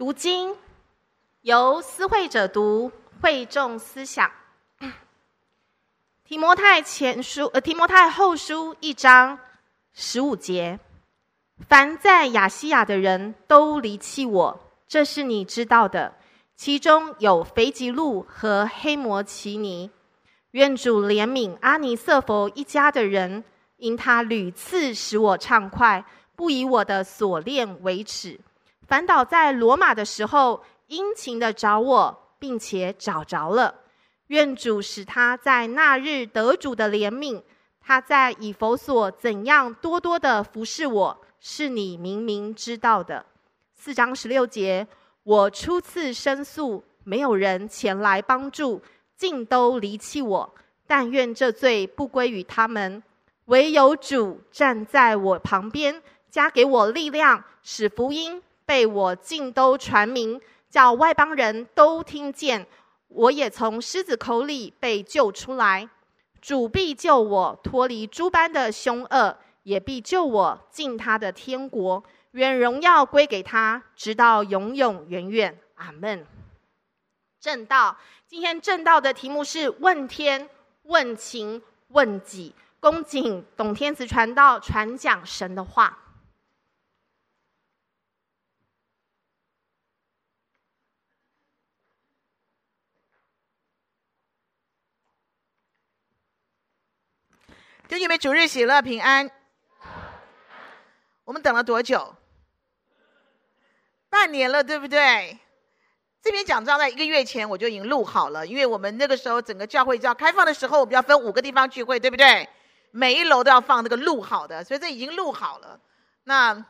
[0.00, 0.56] 读经，
[1.42, 4.30] 由思会者读，会众思想。
[6.24, 9.38] 提摩太前书，呃，提摩太后书一章
[9.92, 10.80] 十五节，
[11.68, 16.14] 凡在亚西亚的人都离弃我，这是你知道的。
[16.56, 19.90] 其中有腓吉路和黑摩奇尼。
[20.52, 23.44] 愿主怜悯阿尼瑟佛一家的人，
[23.76, 26.02] 因他屡次使我畅快，
[26.34, 28.40] 不以我的锁链为耻。
[28.90, 33.72] 反倒在罗马的时候，殷勤的找我，并且找着了。
[34.26, 37.40] 愿主使他在那日得主的怜悯。
[37.80, 43.24] 他在以弗所怎样多多的服侍我，是你明明知道的。
[43.72, 44.88] 四章十六节，
[45.22, 48.82] 我初次申诉，没有人前来帮助，
[49.16, 50.54] 尽都离弃我。
[50.88, 53.00] 但愿这罪不归于他们，
[53.44, 58.42] 唯有主站在我旁边，加给我力量，使福音。
[58.70, 62.64] 被我尽都传明，叫外邦人都听见。
[63.08, 65.88] 我也从狮子口里被救出来，
[66.40, 72.04] 主必救我脱离诸般的凶恶，也必救我进他的天国。
[72.30, 75.58] 愿荣耀归给他，直到永永远远。
[75.74, 76.24] 阿门。
[77.40, 77.96] 正道，
[78.28, 80.48] 今天正道的题目是问天、
[80.84, 85.98] 问情、问己，恭请董天慈传道传讲神的话。
[97.90, 99.28] 弟兄们，主日喜乐平安。
[101.24, 102.14] 我们等了多久？
[104.08, 105.36] 半年了，对不对？
[106.22, 112.48] 这篇讲章在一个月前我就已经录好了，因为我们那个时候整个教会就要开放的时候，我们要分五个地方聚会，对不对？
[112.92, 115.80] 每一楼都要放那个录好的，所以这已经录好了。
[116.22, 116.64] 那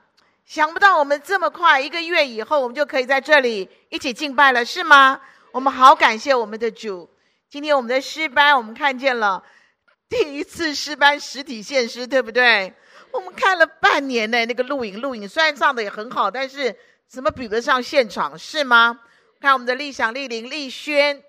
[0.46, 5.20] 想不到我们这么快，一个月以后，我们就可以在这里一起敬拜了，是吗？
[5.52, 7.10] 我们好感谢我们的主。
[7.50, 9.44] 今天我们的诗班，我们看见了。
[10.10, 12.74] 第一次诗班实体献诗，对不对？
[13.12, 16.76] 我们看了半年呢，那个录影录影虽然唱的也很好，但是
[17.06, 19.00] 怎么比得上现场，是吗？
[19.40, 21.22] 看我们的立想、立林、立轩，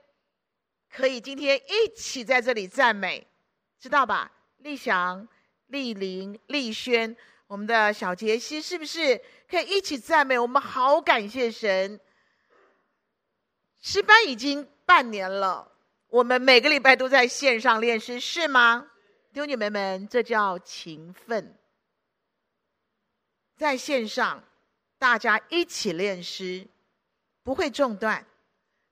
[0.91, 3.25] 可以今天一起在这里赞美，
[3.79, 4.31] 知道吧？
[4.57, 5.27] 立想、
[5.67, 7.15] 立林、立轩，
[7.47, 10.37] 我们的小杰西是不是可以一起赞美？
[10.37, 11.99] 我们好感谢神。
[13.79, 15.71] 诗班已经半年了。
[16.11, 18.85] 我们每个礼拜都在线上练诗，是吗？
[19.31, 21.57] 弟兄姐妹们，这叫勤奋。
[23.55, 24.43] 在线上，
[24.99, 26.67] 大家一起练诗，
[27.43, 28.25] 不会中断，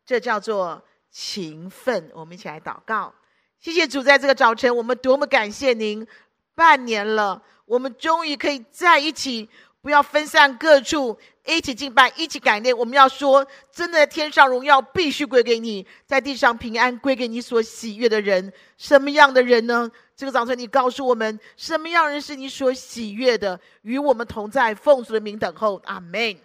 [0.05, 0.81] 这叫做
[1.11, 2.09] 勤奋。
[2.13, 3.13] 我们一起来祷告，
[3.59, 6.07] 谢谢主，在这个早晨，我们多么感谢您！
[6.55, 9.49] 半年了，我们终于可以在一起。
[9.81, 11.17] 不要分散各处，
[11.55, 12.77] 一起敬拜，一起感念。
[12.77, 18.51] 我们要说，真的，天上荣耀必须归给你，在地上平安归给你所喜悦的人。
[18.77, 19.89] 什么样的人呢？
[20.15, 23.59] 这个早晨，你告诉我们，什么样人是你所喜悦的？
[23.83, 25.81] 与我们同在，奉主的名等候。
[25.85, 26.37] 阿门。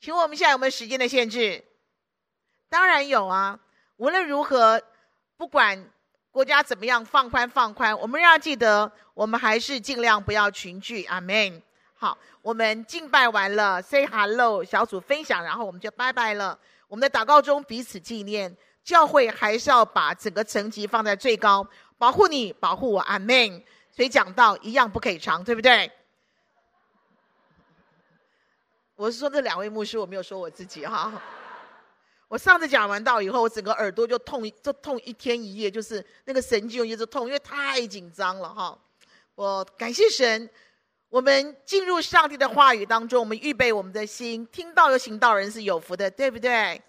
[0.00, 1.64] 请问我们现在有没有时间的限制？
[2.68, 3.58] 当然有啊。
[3.96, 4.82] 无论如何，
[5.38, 5.88] 不管
[6.30, 11.04] 国家怎么样放宽放宽，我们要记得，我们还是尽量不要群聚。
[11.04, 11.62] 阿门。
[11.98, 16.58] 好，我们敬拜完了，say hello，小组分享，然后我们就拜拜了。
[16.88, 23.64] 我们的祷告中彼此纪念，教会还是要把整个层级放在最高，保护你，保护我，阿门。
[23.90, 25.90] 所以讲到一样不可以长，对不对？
[28.94, 31.10] 我是说这两位牧师，我没有说我自己哈。
[32.28, 38.78] 我上次讲完道以后，我整个耳朵就痛，就痛一天一夜，就是那个神经一直痛，因为太紧张了哈。
[39.34, 40.50] 我感谢神。
[41.08, 46.82] 我们进入上帝的话语当中，我们预备我们的心，听道又行道人是有福的，对不对？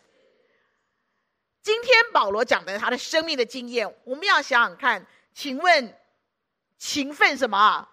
[1.62, 5.98] 今天保罗讲的他的生命的经验，我们要想想看，请问
[6.78, 7.88] 勤奋什么？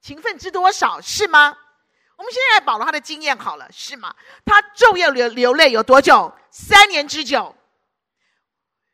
[0.00, 1.58] 勤奋知多少是吗？
[2.16, 4.14] 我们现在保罗他的经验好了，是吗？
[4.44, 6.32] 他昼夜流流泪有多久？
[6.50, 7.56] 三年之久，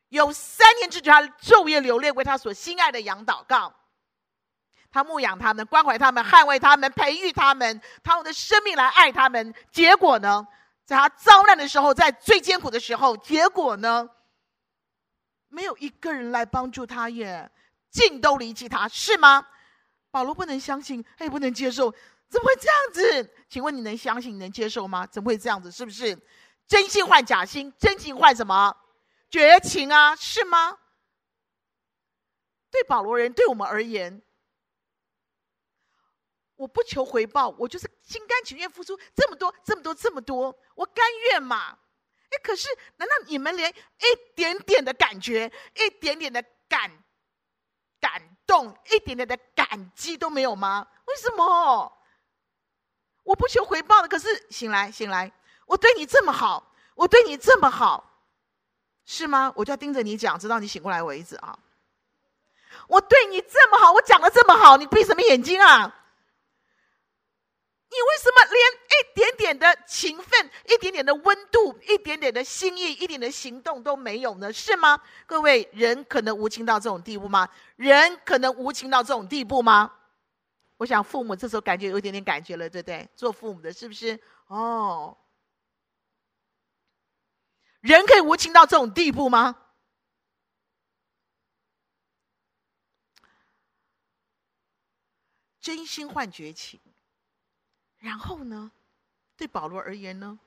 [0.09, 3.75] 有三年之久，他昼夜流泪为他所心爱的羊祷告。
[4.97, 9.55] 他牧养他们，关怀他们，捍卫他们，培育他们，他用的生命来爱他们。
[9.71, 10.47] 结果呢，
[10.87, 14.09] 在他遭难的时候，在最艰苦的时候，结果呢，
[15.49, 17.51] 没有一个人来帮助他耶，
[17.91, 19.47] 尽都离弃他，是吗？
[20.11, 21.93] 保罗不能相信，他也不能接受，
[22.31, 23.35] 怎么会这样子？
[23.51, 25.07] 请问你能相信，你能接受吗？
[25.07, 25.71] 怎么会这样子？
[25.71, 26.19] 是不是
[26.67, 27.71] 真心换假心？
[27.79, 28.75] 真情换什么？
[29.29, 30.79] 绝情啊，是吗？
[32.71, 34.23] 对保罗人，对我们而言。
[36.57, 41.79] 我不求回报，我就是心甘情愿付出这么多、这么多、这么多，我甘愿嘛。
[42.31, 46.91] 哎，可是难道你们连一点点的感觉、一点点的感
[48.01, 50.89] 感动、一点点的感激都没有吗？
[51.07, 51.93] 为什么？
[53.23, 55.31] 我不求回报的，可是醒来，醒来，
[55.67, 58.23] 我对你这么好，我对你这么好，
[59.05, 59.53] 是吗？
[59.55, 61.59] 我就要盯着你讲，直到你醒过来为止啊！
[62.89, 66.06] 我对你这么好，我讲的这么好，你闭什么眼睛啊？
[67.89, 74.53] 你为什么连一点点的情分、一点点的温度、一点点的心意、一点点的行动都没有呢？
[74.53, 75.01] 是吗？
[75.25, 77.49] 各位，人可能无情到这种地步吗？
[77.77, 79.93] 人可能无情到这种地步吗？
[80.79, 83.09] 我想父母这时候感觉有一点点感觉了，对不对？
[83.15, 84.21] 做父母的是不是？
[84.49, 85.17] 哦，
[87.81, 89.57] 人可以无情到这种地步吗？
[95.61, 96.79] 真心换绝情。
[98.07, 98.71] 然后呢？
[99.37, 100.39] 对保罗而言呢？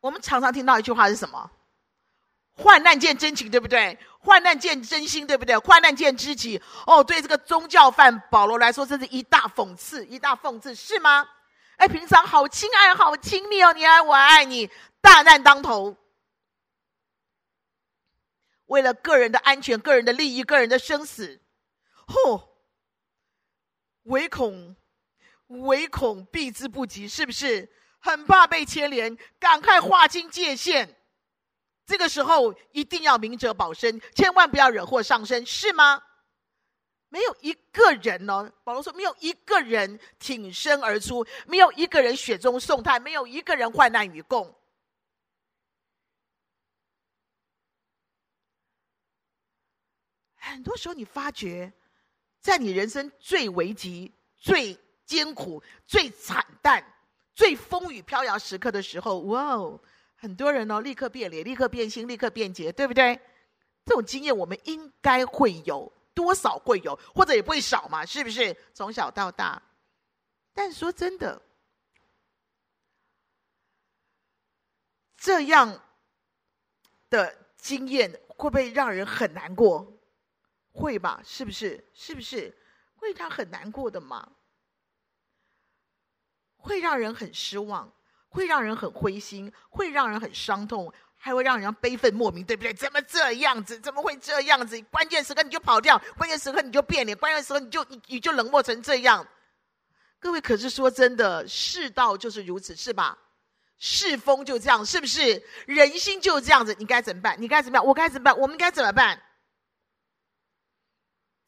[0.00, 1.50] 我们常常听到一句话是什么？
[2.54, 3.98] 患难见真情，对不对？
[4.18, 5.58] 患难见真心，对不对？
[5.58, 6.58] 患难见知己。
[6.86, 11.28] 哦，对这个宗教犯保罗来说，这是一大讽刺，一大讽刺，是吗？
[11.76, 14.70] 哎，平常好亲爱，好亲密哦，你爱我，爱你。
[15.02, 15.98] 大难当头，
[18.64, 21.42] 为了个人的安全、个人的利益、个人的生死。
[22.06, 22.53] 嚯！
[24.04, 24.74] 唯恐，
[25.48, 27.70] 唯恐避之不及，是不是？
[28.00, 30.96] 很怕被牵连，赶快划清界限。
[31.86, 36.02] 这个时候一定要明哲保身，千万不要惹祸上身，是吗？
[37.08, 44.54] 没有一个人呢，保罗说，没有一个人挺身而出，没有一个人雪中送炭，没有一个人患难与共。
[50.36, 51.72] 很多时候，你发觉。
[52.44, 56.84] 在你人生最危急、最艰苦、最惨淡、
[57.34, 59.80] 最风雨飘摇时刻的时候，哇哦，
[60.14, 63.18] 很多人哦，立刻变脸，立刻变心，立刻变节，对不对？
[63.86, 68.54] 这种经验我们应该会有，多少会有，或者也不会少嘛，是不是？
[68.74, 69.62] 从小到大，
[70.52, 71.40] 但说真的，
[75.16, 75.80] 这样
[77.08, 79.93] 的经验会不会让人很难过？
[80.74, 81.20] 会吧？
[81.24, 81.82] 是不是？
[81.94, 82.52] 是不是
[82.96, 84.28] 会让很难过的吗？
[86.56, 87.92] 会让人很失望，
[88.28, 92.74] 会让人很灰心，会让人很伤痛，还会让人悲愤莫名，对不对？
[92.74, 93.78] 怎么这样子？
[93.78, 94.80] 怎么会这样子？
[94.90, 99.26] 关键时刻你就跑掉，关键时刻你就变脸，关键时刻你就你你就冷漠成这样。
[100.18, 103.16] 各位，可是说真的，世道就是如此，是吧？
[103.76, 105.42] 世风就这样，是不是？
[105.66, 107.36] 人心就这样子，你该怎么办？
[107.38, 107.86] 你该怎么办？
[107.86, 108.38] 我该怎么办？
[108.38, 109.20] 我们该怎么办？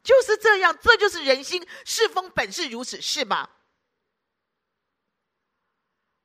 [0.06, 1.67] 就是这样，这就是人心。
[1.85, 3.50] 世风本是如此，是吧？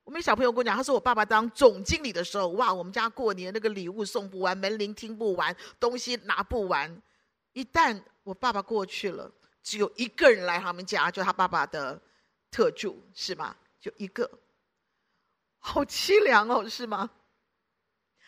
[0.04, 7.02] 我们小朋友跟我讲，他说我爸爸当总经理的时候，哇，我们家过年那个礼物送不完，门铃听不完，东西拿不完。
[7.54, 9.28] 一旦我爸爸过去了，
[9.64, 12.00] 只有一个人来他们家，就他爸爸的
[12.52, 13.56] 特助，是吗？
[13.80, 14.30] 就一个，
[15.58, 17.10] 好凄凉哦，是吗？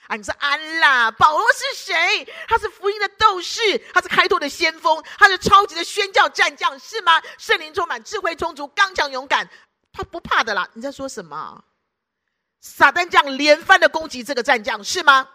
[0.07, 0.17] 啊！
[0.17, 2.25] 你是安啦，保罗是谁？
[2.47, 3.61] 他是福音的斗士，
[3.93, 7.23] 他是开拓的先锋，他是超级的宣教战将，是吗？
[7.39, 9.49] 圣灵充满，智慧充足，刚强勇敢，
[9.93, 10.69] 他不怕的啦。
[10.75, 11.65] 你在说什么？
[12.61, 15.29] 撒旦将连番的攻击这个战将，是吗？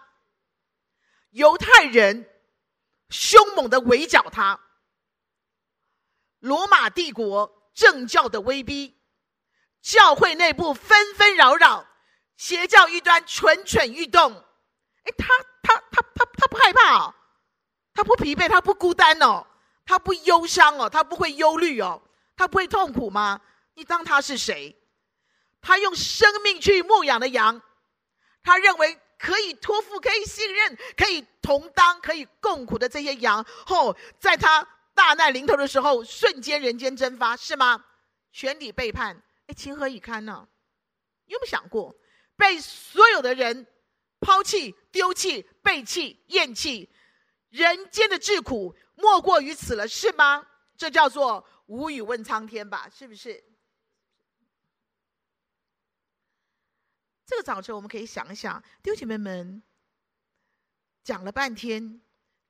[1.30, 2.28] 犹太人
[3.08, 4.60] 凶猛的围剿他，
[6.38, 9.00] 罗马帝国政教的威逼，
[9.82, 11.86] 教会内部纷纷扰扰，
[12.36, 14.44] 邪教异端蠢蠢欲动。
[15.04, 15.26] 哎，他
[15.62, 17.14] 他他他他不害怕哦，
[17.94, 19.46] 他不疲惫，他不孤单哦，
[19.86, 22.02] 他不忧伤哦，他不会忧虑哦，
[22.36, 23.40] 他不会痛苦吗？
[23.74, 24.76] 你当他是谁？
[25.62, 27.60] 他用生命去牧养的羊，
[28.42, 37.84] 他认为可以托付、可以信任、可以同当、可以共苦的这些羊，后、哦、在他大难临头的时候，瞬间人间蒸发，是吗？
[38.32, 40.46] 全体背叛，哎，情何以堪呢？
[41.26, 41.94] 你有没有想过，
[42.36, 43.66] 被所有的人？
[44.20, 46.90] 抛弃、丢弃、背弃、厌弃，
[47.48, 50.46] 人间的至苦莫过于此了，是吗？
[50.76, 53.42] 这叫做无语问苍天吧，是不是？
[57.24, 59.62] 这个早晨我们可以想一想，弟兄姐妹们
[61.02, 62.00] 讲了半天，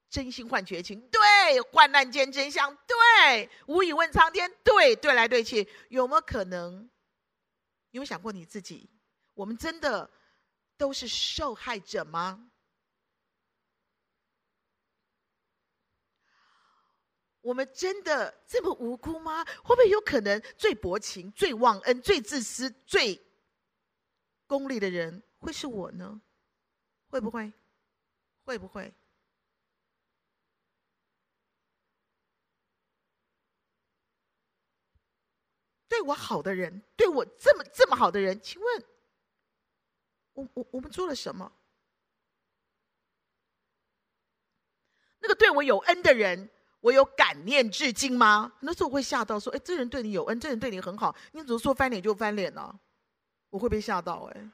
[0.08, 6.90] 真心换绝情，对，患难见真相，对，无语问苍天，对，对来对去，有没有可能？
[7.90, 8.90] 有没有想过你自己？
[9.34, 10.10] 我们真的？
[10.80, 12.50] 都是受害者吗？
[17.42, 19.44] 我们真的这么无辜吗？
[19.62, 23.20] 会不会有可能最薄情、最忘恩、最自私、最
[24.46, 26.22] 功利的人会是我呢？
[27.10, 27.52] 会不会？
[28.44, 28.94] 会不会？
[35.88, 38.84] 对我好的人，对我这么这么好的人，请问，
[40.34, 41.52] 我我我们做了什么？
[45.20, 46.48] 那个对我有恩的人，
[46.80, 48.52] 我有感念至今吗？
[48.60, 52.80] 那时候我会吓到，说：“哎，这人对你有恩，这人对你很好，你怎么说翻脸就翻脸呢？”
[53.50, 54.50] 我会被吓到，哎，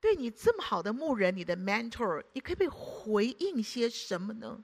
[0.00, 4.62] 对你这么好的牧人，你的 mentor，你可以被回应些什么呢？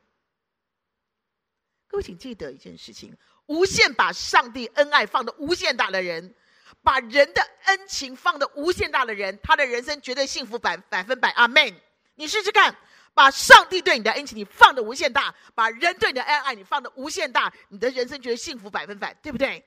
[1.86, 6.34] 各位，请记得一件事情：无限把上帝恩爱放的无限大的人，
[6.83, 11.31] 把人的恩情放得无限大的人，他的人生绝对幸福百百分百。
[11.31, 11.75] 阿门！
[12.14, 12.76] 你试试看，
[13.14, 19.64] 把上帝对你的恩情你放得无限大，把人对你的恩爱你放得无限大，你的人生绝对幸福百分百，对不对？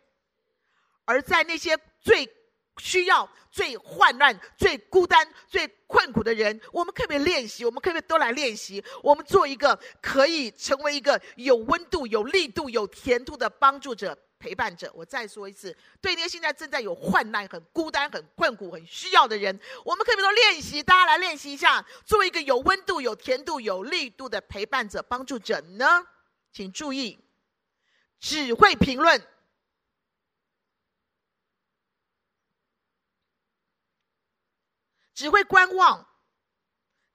[1.06, 2.28] 而在那些最
[2.78, 7.64] 需要、最患难、最孤单、最困苦的人，我们可不可以练习？
[7.64, 8.84] 我们可不可以都来练习？
[9.02, 14.92] 我们做一个可以成为一个有温度、有力度、有甜度的帮助者、陪伴者。
[14.94, 20.84] 我再说一次，对那些现在正在有患难、很孤单、很困苦、很需要的人，我们可以都练习？
[20.84, 26.06] 大家来练习一下，做一个有温度、有甜度、有力度的陪伴者、帮助者呢？
[26.52, 27.20] 请注意，
[28.20, 29.20] 只会评论。
[35.16, 36.08] 只会观望，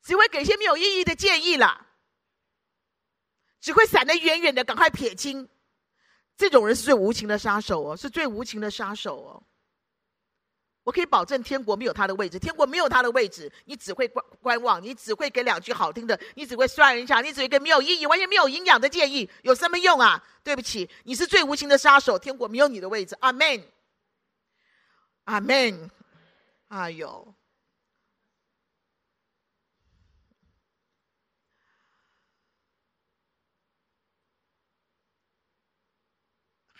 [0.02, 1.86] 只会给些没有意义的建议了，
[3.60, 5.48] 只会闪得远远的，赶快撇清。
[6.40, 9.42] 这种人是最无情的杀手哦，是最无情的杀手哦。
[10.84, 13.52] 我可以保证，天国没有他的位置，天国没有他的位置。
[13.66, 20.24] 你只会观观望，你只会给两句好听的，你只会刷人家，你只会给没有意义、完全没有营养的建议，有什么用啊？
[20.42, 23.14] 对不起，你是最无情的杀手，天国没有你的位置。
[23.20, 23.62] 阿门，
[25.24, 25.90] 阿门。
[26.68, 27.34] 哎呦。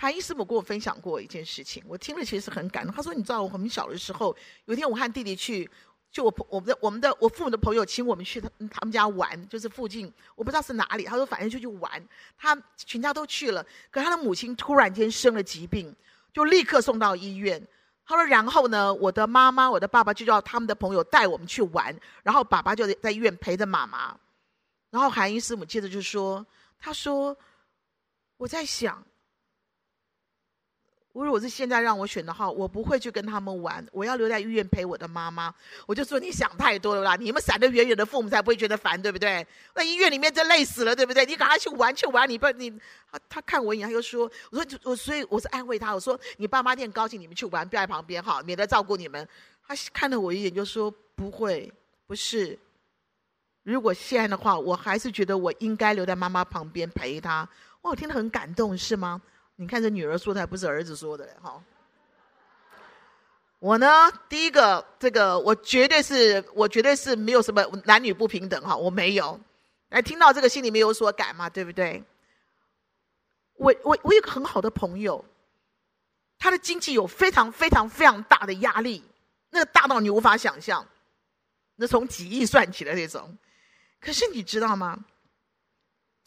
[0.00, 2.94] 韩医师母跟我分享过一件事情，我听了其实是很感动。
[2.94, 5.70] 他说：“你知道，我很小的时候，有一天我和弟弟去，
[6.10, 11.04] 就我我们的我们的我父母的朋友请我们去他他们家玩，就是附近我不知道是哪里。
[11.04, 12.02] 他说反正就去玩，
[12.38, 13.62] 他全家都去了。
[13.90, 15.94] 可他的母亲突然间生了疾病，
[16.32, 17.62] 就立刻送到医院。
[18.06, 24.18] 他说，然后呢，我的妈妈、我的爸爸就叫他们的朋友带我们去玩，然后爸爸就在医院陪着妈妈。
[24.88, 26.46] 然后韩医师母接着就说：
[26.78, 27.36] 他说
[28.38, 29.04] 我在想。”
[31.12, 35.52] 如果是现在让我选的话，我不会去跟他们玩，我要留在医院陪我的妈妈。
[35.86, 39.44] 我就说你想太多了啦，你们闪得远远的，父母才不会觉得烦，对不对？
[39.74, 41.26] 那医院里面真累死了，对不对？
[41.26, 42.70] 你赶快去玩去玩，你不你
[43.10, 49.26] 他他看我一眼，他就说，我说我所以我是安慰他，我说你爸妈一定高兴，你们去玩，不要在旁边哈，免得照顾你们。
[49.66, 51.72] 他看了我一眼就说不会，
[52.06, 52.58] 不是。
[53.62, 57.48] 如果现在的话，我还是觉得我应该留在妈妈旁边陪她。
[57.82, 59.20] 哇，我听得很感动，是吗？
[59.60, 61.62] 你看，这女儿说的还不是儿子说的嘞，哈。
[63.58, 69.38] 我呢，第一个，这个我绝对是，我绝对是没有什么男女不平等，哈，我没有。
[69.90, 72.02] 来听到这个，心里面有所感嘛，对不对？
[73.52, 75.22] 我我我有个很好的朋友，
[76.38, 79.04] 他的经济有非常非常非常大的压力，
[79.50, 80.88] 那个大到你无法想象，
[81.76, 83.36] 那从几亿算起的那种。
[84.00, 85.04] 可是你知道吗？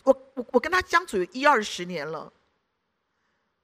[0.03, 2.31] 我我我跟他相处有一二十年了。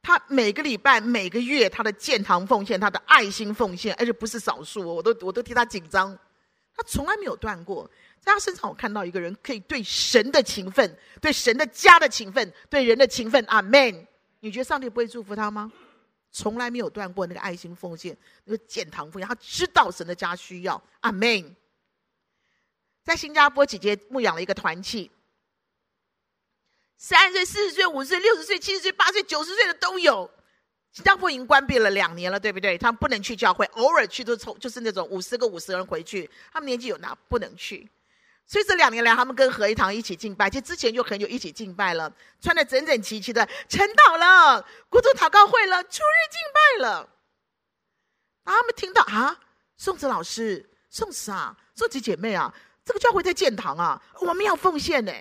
[0.01, 6.17] 他每个礼拜、每个月，他的建堂奉献，他的爱心奉献，而且不是少数，我都我都替他紧张。
[6.75, 7.89] 他从来没有断过，
[8.21, 13.43] 在他身上我看到一个人可以对神的情分，对神的家的情分，对人的情分。
[13.47, 14.07] 阿门。
[14.39, 15.71] 你觉得上帝不会祝福他吗？
[16.31, 18.15] 从来没有断过那个爱心奉献，
[18.45, 20.81] 那个建堂奉献，他知道神的家需要。
[21.01, 21.55] 阿门。
[23.03, 25.11] 在新加坡，姐姐牧养了一个团契。
[27.01, 30.29] 三十岁、四十岁、五十岁、六十岁、七十岁、八十岁、九十岁的都有。
[30.91, 32.77] 新加坡已经关闭了两年了，对不对？
[32.77, 36.29] 他们不能去教会，偶尔去都从就是那种五十个五十人回去。
[36.51, 37.89] 他们年纪有大，不能去。
[38.45, 47.09] 所以这两年来，他们跟合一堂一起敬拜，其实之前就很久一起敬拜了，穿得整整齐齐的，晨祷了，国中祷告会了，初日敬拜了。
[48.43, 49.39] 他们听到啊，
[49.77, 52.53] 宋子老师、宋子啊、宋子姐妹啊，
[52.83, 55.13] 这个教会在建堂啊，我们要奉献呢。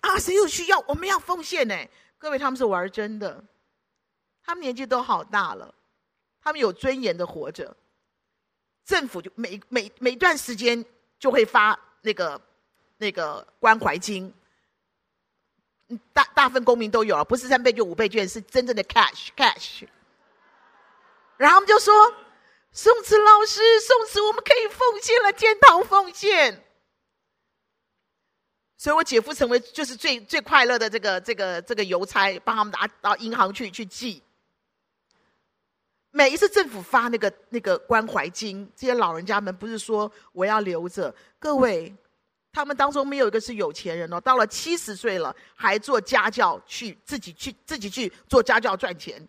[0.00, 1.76] 啊，谁有需要，我们要奉献呢？
[2.18, 3.44] 各位，他们是玩真的，
[4.42, 5.74] 他们年纪都好大了，
[6.42, 7.76] 他们有尊严的活着。
[8.84, 10.84] 政府就每每每段时间
[11.18, 12.40] 就会发那个
[12.96, 14.32] 那个关怀金，
[16.12, 19.86] 大大部分公民都有啊，不是三倍就、五倍券，是真正的 cash cash。
[21.36, 22.14] 然后我们就说，
[22.72, 26.64] 宋慈老师，宋慈，我们可以奉献了，天堂奉献。
[28.78, 34.22] 所以我姐夫成为就是最最快乐的这个这个这个邮差，帮他们拿到银行去去寄。
[36.12, 41.92] 每一次政府发那个那个关怀金，这些老人家们不是说我要留着，各位，
[42.52, 44.20] 他们当中没有一个是有钱人哦。
[44.20, 49.20] 到了七十岁了，还做家教去自己去自己去做家教赚钱。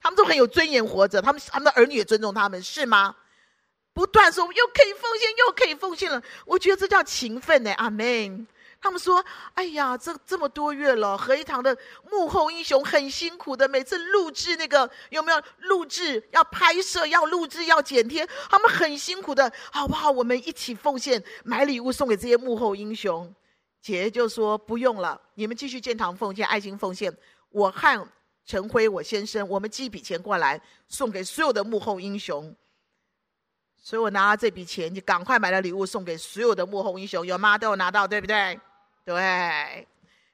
[0.00, 3.16] 他们都很有尊严活着，他们他们的儿女也尊重他们，是吗？
[3.92, 7.72] 不断说又可以奉献，又可以奉献了，我觉得这叫勤奋呢。
[7.74, 8.46] 阿门。
[8.86, 9.24] 他们说
[9.54, 11.76] ：“哎呀，这这么多月了，合一堂的
[12.08, 16.22] 幕后英雄很辛苦的，每次录制那个有没有录制？
[16.30, 20.08] 要拍摄，要录制，要剪贴，他们很辛苦的，好不好？
[20.08, 23.34] 我们一起奉献，买礼物送给这些幕后英雄。”
[23.82, 27.12] 姐姐就说：“不用了，你们继续建堂奉献，爱心奉献。
[27.50, 28.08] 我和。”
[28.46, 32.54] 陈辉，我先生，我们寄一笔钱过来，送给所有的幕后英雄。
[33.76, 37.58] 所以我拿了这笔钱，你赶快买了礼物送给所有的幕后英雄，有吗？
[37.58, 38.60] 都有拿到，对不对？
[39.06, 39.86] 对，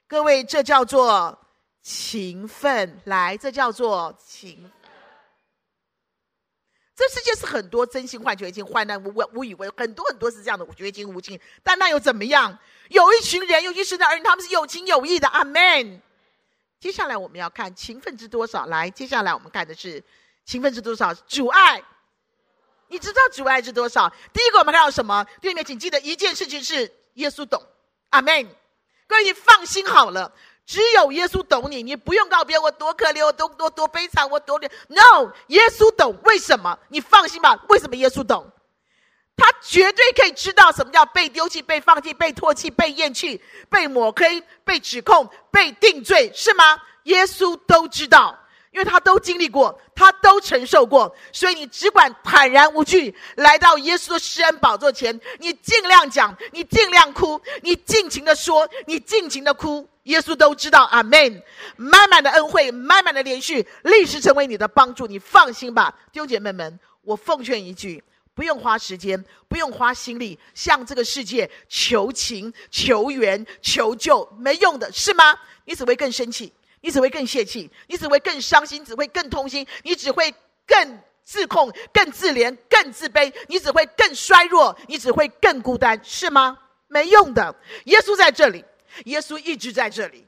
[0.07, 1.37] 各位，这叫做
[1.83, 2.99] 勤奋。
[3.03, 4.67] 来，这叫做勤。
[6.95, 11.39] 这世界是很多真心换绝情，患难无无以为，很多很多是这样的绝情无情。
[11.61, 12.57] 但那又怎么样？
[12.89, 15.27] 有一群人，有一群的儿女，他们是有情有义的。
[15.27, 16.01] 阿门。
[16.79, 18.65] 接下来我们要看勤奋之多少。
[18.65, 20.03] 来，接下来我们看的是
[20.45, 21.13] 勤奋之多少？
[21.13, 21.83] 阻碍，
[22.87, 24.11] 你知道阻碍是多少？
[24.33, 25.23] 第一个我们看到什么？
[25.39, 27.63] 对面请记得一件事情是耶稣懂。
[28.09, 28.47] 阿门。
[29.13, 30.31] 所以，你放心好了，
[30.65, 34.67] 只有耶稣懂你，你不用告别我多可怜，我多多多悲惨，我多怜。
[34.87, 36.17] No，耶稣懂。
[36.23, 36.79] 为什么？
[36.87, 37.63] 你放心吧。
[37.69, 38.51] 为什么耶稣懂？
[39.37, 43.39] 他绝对可以知道什么叫被丢弃、被放弃、被唾弃、被厌弃、
[43.69, 46.81] 被抹黑、被指控、被定罪，是吗？
[47.03, 48.35] 耶稣都知道，
[48.73, 60.83] 因为他都经历过，他都承受过，所以你只管坦然无惧来到耶稣的施恩宝座前，你尽量讲，你尽量哭，你尽情的说，你尽情的哭，耶稣都知道。
[60.85, 61.43] 阿门。
[61.75, 65.05] 满满的恩惠，满满的怜恤，立时成为你的帮助。
[65.05, 68.03] 你放心吧，弟兄姐妹们，我奉劝一句。
[68.35, 75.37] 不用花时间，不用花心力，向这个世界求情、求援、求救，没用的，是吗？
[75.65, 76.51] 你只会更生气，
[76.83, 80.35] 你只会更泄气，你只会更伤心，只会更痛心，你只会
[80.67, 86.59] 更自控、更自怜、更自卑，你只会更衰弱，你只会更孤单，是吗？
[86.89, 87.55] 没用的。
[87.85, 88.65] 耶稣在这里，
[89.05, 90.27] 耶稣一直在这里。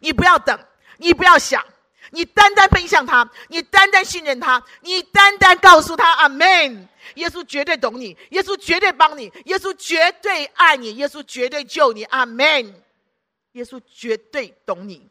[0.00, 0.58] 你不要等，
[0.96, 1.64] 你不要想，
[2.10, 6.88] 你单单奔向他，你单单信任他，你单单告诉他阿门。
[7.14, 12.02] 耶稣绝对懂你，耶稣绝对帮你，耶稣绝对爱你，耶稣绝对救你。
[12.04, 12.82] 阿门。
[13.52, 15.08] 耶稣绝对懂你，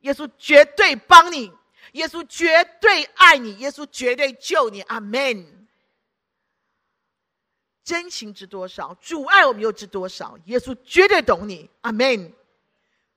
[0.00, 1.52] 耶稣绝对帮你，
[1.92, 4.80] 耶稣绝对爱你，耶稣绝对救你。
[4.82, 5.68] 阿门。
[7.82, 8.94] 真情知多少？
[9.00, 10.38] 主爱我们又知多少？
[10.44, 11.68] 耶稣绝对懂你。
[11.80, 12.32] 阿门。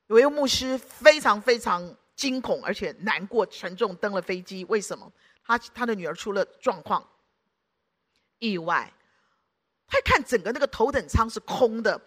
[0.08, 4.66] 有一位牧师非常非常惊恐，而且难过、沉重，登了飞机。
[4.66, 5.12] 为什么？
[5.46, 7.08] 他他的女儿出了状况。
[8.40, 8.92] 意外，
[9.88, 12.02] 他看整个那个头等舱是空的，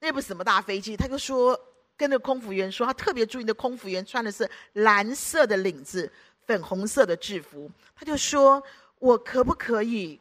[0.00, 1.58] 那不是什么大飞机，他就说
[1.98, 6.10] 跟那空服员说，他特别注意那空服员穿的是蓝色的领子，
[6.46, 8.62] 粉红色的制服，他就说
[9.00, 10.18] 我可不可以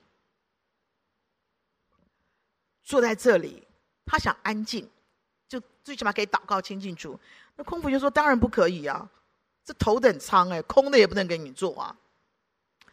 [2.83, 3.63] 坐在这里？
[4.05, 4.89] 他想安静，
[5.47, 7.19] 就最起码可以祷告亲近主。
[7.55, 9.07] 那空服员说当然不可以啊，
[9.63, 11.95] 这头等舱哎，空的也不能给你坐啊。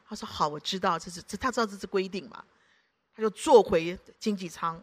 [0.07, 2.45] 他说：“好，我知道这是这，他知道这是规定嘛，
[3.17, 4.83] 他就坐回经济舱。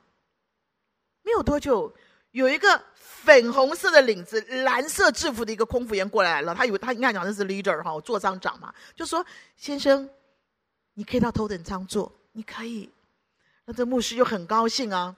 [1.21, 1.93] 没有多久，
[2.32, 6.56] 有一个粉红色的领子、蓝色制服的一个空服员过来了。
[6.56, 10.10] 他以为他应该讲的是 leader 哈，座舱长嘛，就说：‘先生，
[10.94, 12.89] 你可以到头等舱坐，你可以。’
[13.65, 15.15] 那这牧师就很高兴啊，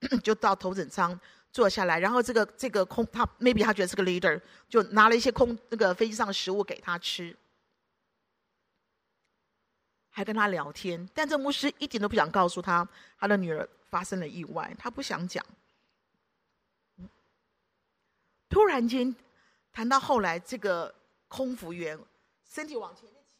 [0.22, 1.18] 就到头等舱
[1.50, 1.98] 坐下来。
[1.98, 7.34] 然后这个这个空他 maybe 他觉得是个 leader，就拿了一些空那个飞机上的食物给他吃。”
[10.10, 12.86] 还跟他聊天，但这牧师一点都不想告诉他
[13.20, 15.44] 他的女儿发生了意外，他不想讲。
[18.48, 19.14] 突然间
[19.72, 20.94] 谈到后来，这个
[21.28, 21.98] 空服员
[22.48, 23.36] 身体往前面倾，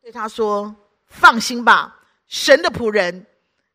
[0.00, 0.74] 对他说
[1.06, 3.26] ：“放心吧，神的仆人，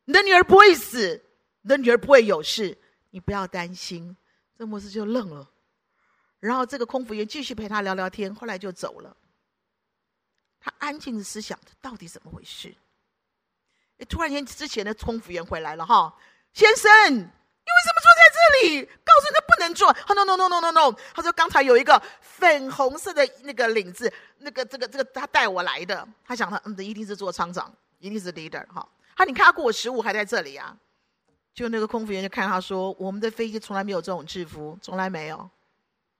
[0.05, 1.23] 你的女儿不会死，
[1.61, 2.77] 你的女儿不会有事，
[3.11, 4.15] 你不要担心。”
[4.57, 5.47] 这牧师就愣了，
[6.39, 9.15] 然后这个空服员继续陪他聊聊天，后来就走了。
[10.59, 12.75] 他安静的思想，这到底怎么回事？
[14.09, 16.17] 突然间，之前的空服员回来了，哈，
[16.53, 18.85] 先生，你为什么坐在这里？
[18.85, 19.91] 告诉他不能做。
[19.93, 20.97] 他说 no no no no no no。
[21.13, 26.07] 他说刚才有一个粉红色的那个领子，那个这个这个他带我来的。
[26.25, 28.87] 他想他嗯，一定是做厂长，一定是 leader 哈。
[29.15, 30.75] 他你看他过我十五还在这里啊？
[31.53, 35.49] 就那个空服员就看他说，我们的飞机从来没有这种制服，从来没有。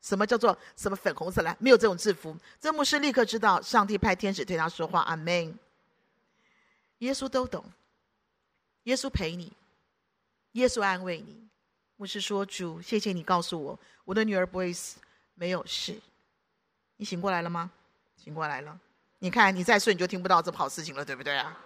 [0.02, 1.56] 什么叫做什么粉红色来？
[1.60, 2.36] 没有这种制服。
[2.60, 5.02] 这牧师立刻知道，上帝派天使对他说话。
[5.02, 5.58] 阿门。
[7.00, 7.64] 耶稣都懂，
[8.84, 9.54] 耶稣陪你，
[10.54, 11.47] 耶稣安慰你。
[11.98, 15.00] 牧师说：“主，谢谢你告诉我，我的女儿不会死，
[15.34, 16.00] 没有事。
[16.96, 17.72] 你醒过来了吗？
[18.16, 18.80] 醒过来了。
[19.20, 21.60] 你看，你再睡你就听不到这么好事情了，对不对啊？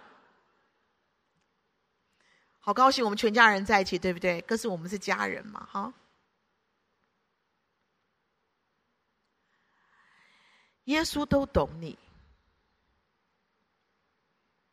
[2.60, 4.40] 好高兴，我们全家人在一起，对不对？
[4.42, 5.92] 可是我们是家人嘛，哈。
[10.84, 11.98] 耶稣都懂你，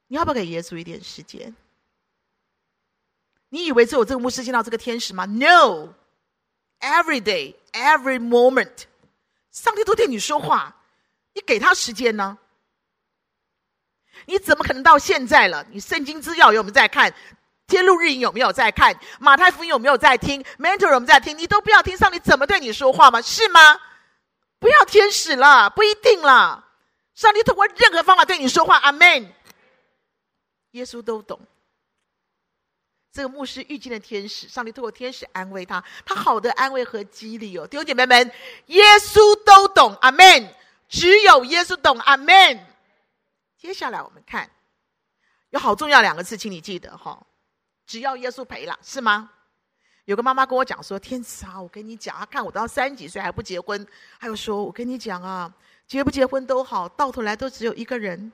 [0.07, 1.53] 你要不要给耶稣一点时间？”
[3.49, 8.83] 你以为只有这个牧师见到这个天使吗？No，every day, every moment，
[9.51, 10.75] 上帝都对你说话，
[11.33, 12.37] 你给他时间呢？
[14.25, 15.65] 你怎么可能到现在了？
[15.71, 17.13] 你圣经资料有没有在看？
[17.67, 18.99] 天路日影有没有在看？
[19.19, 21.37] 马太福音有没有在听？Mentor 有没有在听？
[21.37, 23.21] 你都不要听上帝怎么对你说话吗？
[23.21, 23.79] 是吗？
[24.59, 26.67] 不要天使了，不一定了。
[27.15, 29.27] 上帝通过任何方法对你说话，Amen。
[30.71, 31.39] 耶稣都懂。
[33.19, 38.31] 这个牧师遇见了天使，上帝透过天使安慰他，他好的安慰和激励哦，弟兄姐妹们，
[38.67, 40.55] 耶稣都懂，阿门。
[40.87, 42.65] 只有耶稣懂，阿门。
[43.57, 44.49] 接下来我们看，
[45.49, 47.21] 有好重要两个字，请你记得哈，
[47.85, 49.29] 只要耶稣陪了，是吗？
[50.05, 53.85] 有个妈妈跟我讲说，天使啊，我跟你讲，啊看我到三十几岁还不结婚，
[54.17, 55.53] 还有说，我跟你讲啊，
[55.85, 58.31] 结不结婚都好，到头来都只有一个人。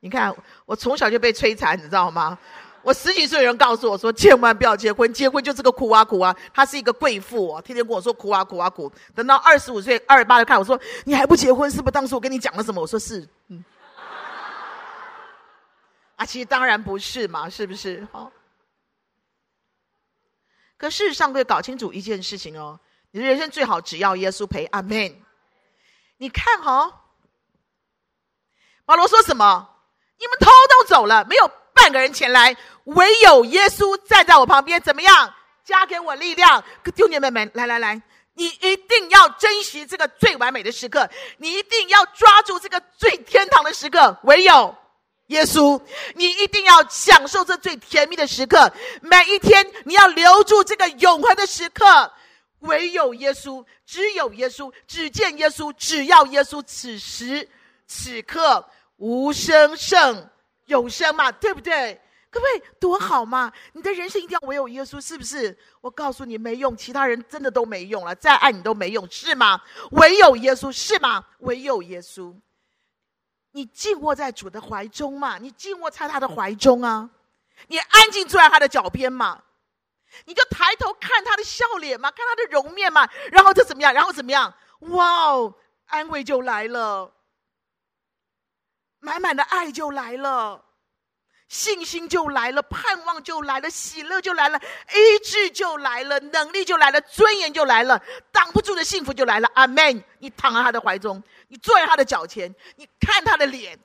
[0.00, 0.34] 你看，
[0.66, 2.36] 我从小就被摧残，你知道吗？
[2.84, 8.92] 我十几岁的人告诉我说：“千万不要结婚，结婚就是个苦啊苦啊。”她是一个贵妇哦，天天跟我说苦啊苦啊苦。
[9.14, 11.90] 等到二十五岁、二十八就看我说：“你还不结婚，是不是？
[11.90, 13.64] 当时我跟你讲了什么？”我说：“是。”嗯。
[16.16, 18.06] 啊，其实当然不是嘛，是不是？
[18.12, 18.30] 好。
[20.76, 22.78] 可事实上，可以搞清楚一件事情哦，
[23.12, 24.66] 你的人生最好只要耶稣陪。
[24.66, 25.22] 阿门。
[26.18, 26.94] 你看哈、哦，
[28.84, 29.70] 保罗说什么？
[30.18, 31.50] 你们偷都走了，没有。
[31.84, 35.34] 半个人前来，唯有耶稣站在我旁边，怎么样？
[35.66, 36.64] 加给我力量。
[36.82, 38.00] 弟兄妹妹，来来来，
[38.32, 44.18] 你一定要珍惜这个最完美的时刻，你一定要抓住这个最天堂的时刻。
[44.22, 44.74] 唯有
[45.26, 45.78] 耶稣，
[46.14, 48.72] 你一定要享受这最甜蜜的时刻。
[49.02, 52.10] 每一天，你要留住这个永恒的时刻。
[52.60, 56.62] 唯有耶稣，只有耶稣，只见耶稣，只要耶稣。
[56.62, 57.46] 此时
[57.86, 58.66] 此刻，
[58.96, 60.30] 无声胜。
[60.66, 62.00] 永生嘛，对不对？
[62.30, 63.52] 各位多好嘛！
[63.74, 65.56] 你的人生一定要唯有耶稣，是不是？
[65.80, 69.62] 我告诉你没用，其他人真的都没用了，再爱你都没用，是吗？
[69.92, 71.24] 唯有耶稣，是吗？
[71.38, 72.34] 唯有耶稣，
[73.52, 75.38] 你静卧在主的怀中嘛？
[75.38, 77.08] 你静卧在他的怀中啊？
[77.68, 79.40] 你安静坐在他的脚边嘛？
[80.24, 83.08] 你就抬头看他的笑脸嘛，看他的容面嘛？
[83.30, 83.94] 然后就怎么样？
[83.94, 84.52] 然后怎么样？
[84.80, 85.54] 哇哦，
[85.86, 87.12] 安慰就来了。
[89.04, 90.64] 满满的爱就来了，
[91.48, 94.58] 信心就来了，盼望就来了，喜乐就来了，
[94.94, 99.48] 医治就来了，能力就来了，尊严就来了，挡不住的幸福就来了。
[99.54, 100.02] 阿门！
[100.18, 103.78] 你躺在他的怀中，你坐在他的脚前，你看他的脸。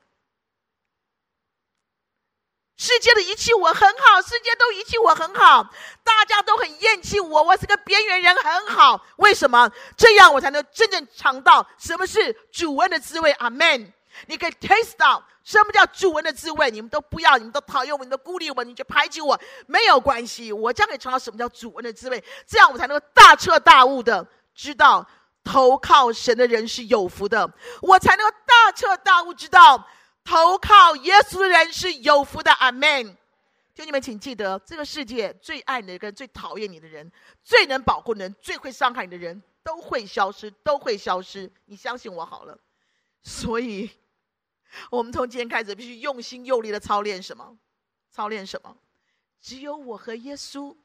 [2.78, 5.70] 世界的遗弃我很好，世界都遗弃我很好，
[6.02, 9.04] 大家都很厌弃我，我是个边缘人很好。
[9.18, 9.70] 为什么？
[9.98, 13.32] 这样我才能真正尝到什么是主恩的滋味。
[13.32, 13.92] 阿门。
[14.26, 16.70] 你可以 taste 到什么叫主恩的滋味？
[16.70, 20.52] 你们都不要，你们都讨厌我，你们都孤立我，你就排挤我，没有关系。
[20.52, 25.06] 我将可以尝到什么叫主恩的滋味，这样我才能够大彻大悟的知道
[25.42, 27.50] 投靠神的人是有福的。
[27.82, 29.86] 我才能够大彻大悟知道
[30.24, 32.52] 投靠耶稣的人是有福的。
[32.52, 33.16] 阿门。
[33.74, 37.10] 兄弟们，请记得，这个世界最爱你的人、最讨厌你的人、
[37.42, 41.50] 最能保护你的人、最会伤害你的人，都会消失，都会消失。
[41.64, 42.58] 你相信我好了。
[43.22, 43.90] 所以。
[44.90, 47.58] 我们从今天开始，必须用心用力的操练什么？
[48.10, 48.76] 操练什么？
[49.40, 50.76] 只有我和耶稣，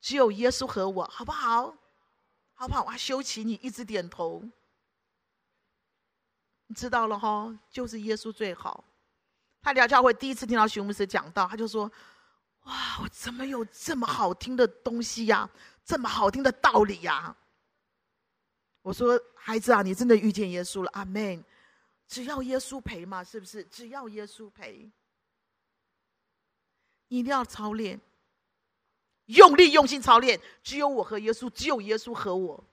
[0.00, 1.74] 只有耶稣和我，好不好？
[2.54, 2.84] 好不好？
[2.84, 4.42] 哇，修齐，你一直点头，
[6.66, 8.84] 你知道了哈，就是耶稣最好。
[9.62, 11.90] 他聊教会第一次听到徐牧师讲道，他就说
[12.64, 15.48] ：“哇，我怎么有这么好听的东西呀？
[15.84, 17.34] 这么好听的道理呀？”
[18.82, 21.44] 我说：“孩子啊，你真的遇见耶稣了，阿门。”
[22.10, 23.62] 只要耶稣陪嘛，是不是？
[23.64, 24.90] 只要耶稣陪，
[27.06, 28.00] 一定要操练。
[29.26, 32.64] 用力用心操练，只有我和耶稣，只有耶稣和我。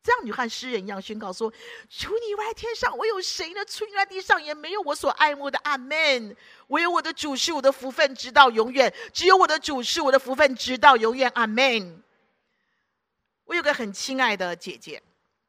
[0.00, 1.52] 这样你和诗人一样宣告说：
[1.90, 3.64] 除你外，天上我有谁呢？
[3.64, 5.58] 除你外，地上也没有我所爱慕的。
[5.64, 6.36] 阿门。
[6.68, 8.94] 唯有我的主是我的福分，直到永远。
[9.12, 11.28] 只有我的主是我的福分，直到永远。
[11.34, 12.00] 阿门。
[13.46, 15.02] 我有个很亲爱的姐姐，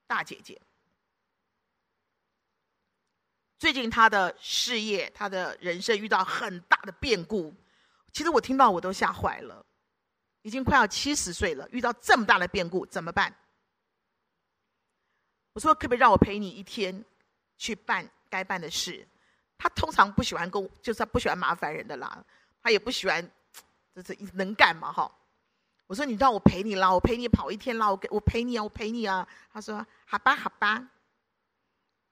[0.07, 0.59] 大姐姐。
[3.57, 7.53] 最近他的事业，他的人生遇到很大的变故。
[8.13, 9.65] 其实我听到我都吓坏了，
[10.41, 13.33] 已经快要七十岁了，遇到这么大的变故，怎么办？
[15.53, 17.03] 我说：“可不可以让我陪你一天，
[17.57, 19.07] 去办该办的事？”
[19.57, 22.23] 他通常不喜欢跟，就是他不喜欢麻烦人的啦。
[22.61, 23.27] 他也不喜欢，
[23.95, 25.11] 就是能干嘛哈。
[25.87, 30.89] 我说：“你让我陪你啦，我陪你跑一天啦，我给我陪你啊，我陪你啊。”他说：“好吧，好吧。”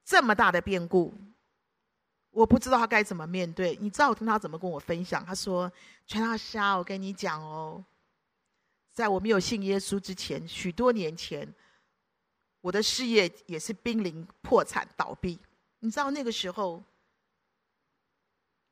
[0.04, 1.14] 这么大的变故，
[2.36, 3.74] 我不知道他该怎么面对。
[3.80, 5.24] 你知道我听他怎么跟我分享？
[5.24, 5.72] 他说
[6.06, 7.82] ：“传道师啊，我跟你讲哦，
[8.92, 11.50] 在我没有信耶稣之前，许多年前。”
[12.60, 15.38] 我的事业也是濒临破产倒闭，
[15.78, 16.82] 你知道那个时候，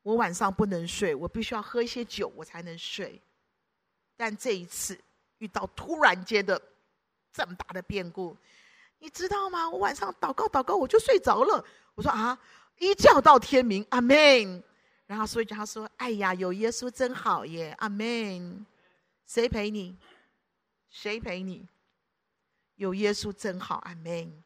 [0.03, 3.19] 我晚上不能睡，我必须要喝一些酒，我才能睡。
[4.17, 4.99] 但这一次
[5.37, 6.61] 遇到突然间的
[7.31, 8.35] 这么大的变故，
[8.99, 9.67] 你知道吗？
[9.69, 11.65] 我晚上祷告祷告，我就睡着了。
[11.95, 12.37] 我说啊，
[12.79, 14.63] 一觉到天明，阿门。
[15.07, 18.65] 然后所以他说：“哎呀，有耶稣真好耶，阿门。”
[19.27, 19.95] 谁陪你？
[20.89, 21.67] 谁陪你？
[22.75, 24.43] 有耶稣真好，阿门。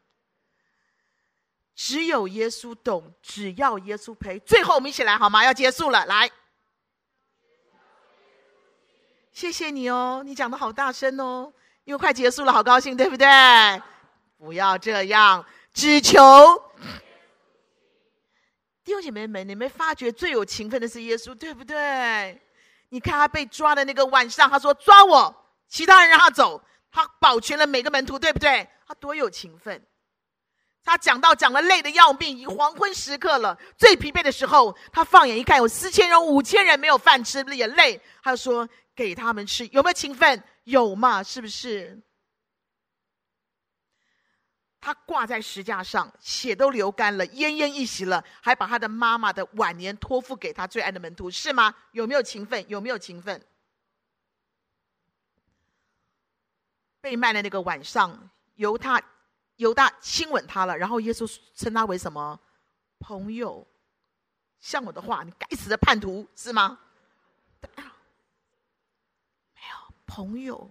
[1.76, 4.38] 只有耶稣懂，只要耶稣陪。
[4.40, 5.44] 最后我们一起来好吗？
[5.46, 6.30] 要结束了，来。
[9.32, 11.54] 谢谢你哦，你讲的好大声哦，
[11.86, 13.26] 因为快结束了，好高兴，对不对？
[14.38, 16.20] 不要这样，只求
[18.90, 22.42] 弟兄姐妹们，你们发觉最有情分的是耶稣，对不对？
[22.90, 26.60] 你看他被抓的那个晚上，他说抓我，其他人让他走。
[26.90, 28.68] 他保全了每个门徒，对不对？
[28.88, 29.86] 他多有情分。
[30.84, 38.02] 他讲到讲了，累的要命，已黄昏时刻了，最疲惫的时候，他放眼一看，有四千人、五千人没有饭吃，也累。
[38.24, 40.44] 他就说：“给他们吃，有没有情分？
[40.64, 41.22] 有嘛？
[41.22, 42.02] 是不是？”
[44.82, 51.76] 他挂在石架上，血都流干了，奄奄一息了，还把他的妈妈的晚年托付给他最爱的门徒，是吗？
[51.92, 52.68] 有没有情分？
[52.70, 53.46] 有没有情分？
[57.02, 59.02] 被卖的那个晚上，犹大
[59.58, 62.40] 犹大亲吻他了，然后耶稣称他为什么？
[63.00, 63.66] 朋友。
[64.60, 66.78] 像我的话，你该死的叛徒，是吗？
[67.62, 67.70] 没
[69.72, 70.70] 有朋友，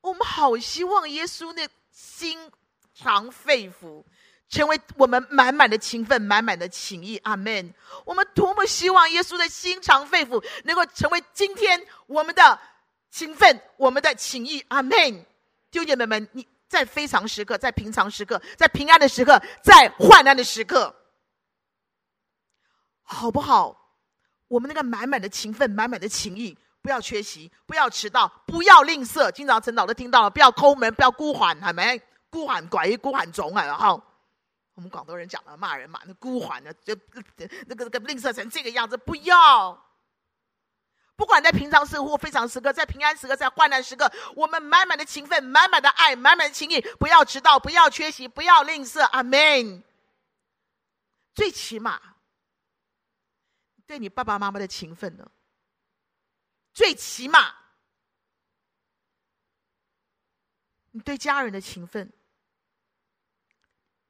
[0.00, 2.50] 我们好希望耶稣那心
[2.94, 4.04] 肠肺腑，
[4.48, 7.16] 成为我们满满的情分，满满的情谊。
[7.18, 7.74] 阿门。
[8.04, 12.58] 我们多么希望耶稣的心肠肺腑能够成为今天我们的。
[13.10, 14.90] 情分，我们的情谊，阿门。
[15.70, 20.92] 弟兄姐妹们，你在非常时刻，在平常时刻，在平安的时刻，在患难的时刻，
[23.04, 23.94] 好不好？
[24.48, 29.30] 我们那个满满的情分，满满的情谊，不要缺席，不要迟到，不要吝啬。
[29.30, 32.00] 经常陈导都听到了，不要抠门，不要孤寒，系咪？
[32.34, 33.64] 孤寒鬼，孤寒种啊！
[33.64, 34.02] 然后
[34.74, 36.92] 我们广东人讲的骂人嘛，那孤寒的，就
[37.68, 39.80] 那个那个吝啬成这个样子，不要。
[41.14, 49.00] 不管在平常时或非常时刻，在平安时刻，在患难时刻，我们满满的情分，满满的爱，满满的情谊，不要迟到，不要缺席，不要吝啬。
[49.04, 49.84] 阿门。
[51.34, 52.16] 最起码，
[53.86, 55.30] 对你爸爸妈妈的情分呢？
[56.72, 57.54] 最起码，
[60.90, 62.12] 你对家人的情分，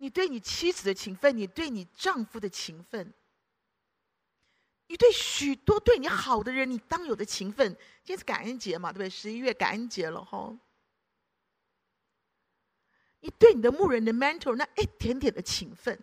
[0.05, 3.11] 你对你妻子的情分，你对你丈夫的情分。
[4.87, 7.75] 你对许多对你好的人，你当有的情分。
[8.05, 9.09] 今天是感恩节嘛，对不对？
[9.09, 10.55] 十一月感恩节了哈。
[13.21, 15.99] 你对你的牧人的 mentor 那一点点的情分，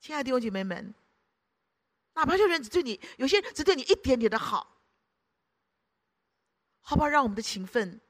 [0.00, 0.94] 亲爱的弟兄姐妹们，
[2.14, 4.74] 哪怕有人只对你，有些人只对你一点点的好，
[6.80, 7.08] 好不好？
[7.08, 8.00] 让我们的情分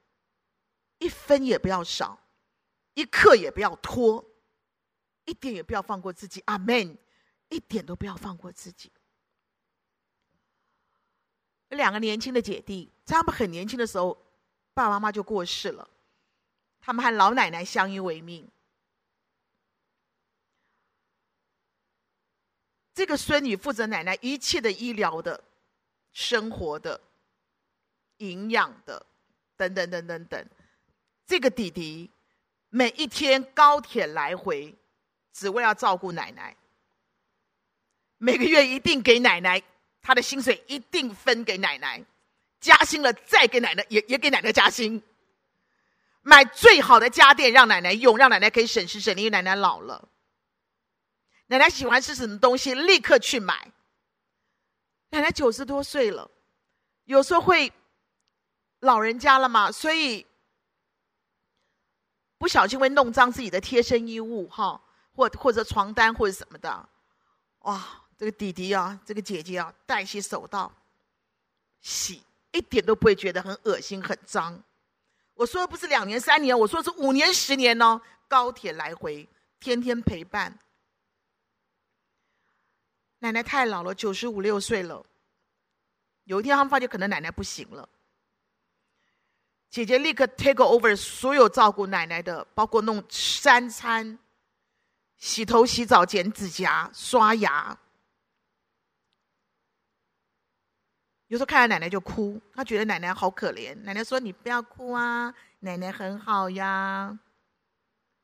[1.03, 2.17] 一分也不要少，
[2.93, 4.23] 一刻也不要拖。
[5.25, 6.97] 一点也不要放过自己，阿门！
[7.49, 8.91] 一点都不要放过自己。
[11.69, 14.13] 两个年轻的姐弟，在他们很年轻的时候，
[14.73, 15.89] 爸爸妈妈就过世了，
[16.79, 18.49] 他们和老奶奶相依为命。
[22.93, 25.41] 这个孙女负责奶奶一切的医疗的、
[26.11, 26.99] 生活的、
[28.17, 29.05] 营养的，
[29.55, 30.49] 等等等等等。
[31.25, 32.11] 这个弟弟
[32.69, 34.75] 每一天高铁来回。
[35.35, 36.55] 只为要照顾奶奶，
[38.19, 39.59] 每个月一定给奶奶
[39.99, 42.05] 他的薪水一定分给奶奶，
[42.59, 45.01] 加薪了再给奶奶，也也给奶奶加薪。
[46.21, 50.07] 买最好的家电让奶奶用，让奶奶可以省时省力，奶奶老了。
[51.47, 53.71] 奶奶喜欢吃什么东西，立刻去买。
[55.09, 56.29] 奶奶九十多岁了，
[57.05, 57.73] 有时候会
[58.81, 60.27] 老人家了嘛，所以
[62.43, 64.77] 不小心会弄脏自己的贴身衣物，哈，
[65.15, 66.89] 或或者床单或者什么的。
[67.59, 70.69] 哇，这个弟弟啊，这个姐姐啊，戴起手套
[71.79, 74.61] 洗，一点都不会觉得很恶心、很脏。
[75.35, 78.01] 我说的不是两年、三年，我说的是五年、十年哦。
[78.27, 79.25] 高铁来回，
[79.61, 80.59] 天天陪伴。
[83.19, 85.05] 奶奶太老了，九十五六岁了。
[86.25, 87.87] 有一天，他们发现可能奶奶不行了。
[89.73, 94.19] 姐姐立刻 take over 所有照顾奶奶的，包括弄三餐、
[95.17, 97.75] 洗头、洗澡、剪指甲、刷牙。
[101.25, 103.75] 有时候看到奶奶就哭，她觉得奶奶好可怜。
[103.81, 107.17] 奶奶说：“你不要哭啊，奶奶很好呀。”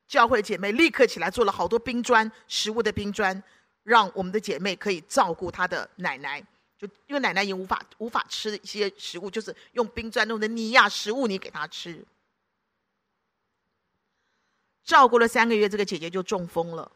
[0.07, 3.41] 教会姐妹立刻起来做了好多冰砖，食物的冰砖，
[3.81, 6.43] 让我们的姐妹可以照顾她的奶奶。
[6.79, 12.03] 就因为奶奶已经无法无法吃一些食物，就是用冰砖弄的尼亚食物，你给她吃。
[14.83, 16.89] 照顾了三个月，这个姐姐就中风了。